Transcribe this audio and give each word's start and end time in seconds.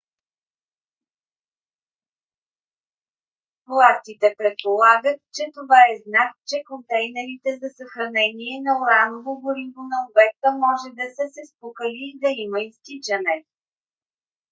властите 3.67 4.35
предполагат 4.37 5.19
че 5.33 5.43
това 5.57 5.79
е 5.91 5.99
знак 6.05 6.31
че 6.49 6.63
контейнерите 6.69 7.49
за 7.61 7.69
съхранение 7.79 8.55
на 8.65 8.71
ураново 8.81 9.31
гориво 9.43 9.81
на 9.93 9.97
обекта 10.07 10.49
може 10.65 10.89
да 10.99 11.05
са 11.15 11.23
се 11.33 11.41
спукали 11.51 12.01
и 12.11 12.19
да 12.23 12.29
има 12.45 12.59
изтичане 12.61 13.35